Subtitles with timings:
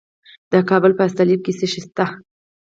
[0.51, 2.05] د کابل په استالف کې څه شی شته؟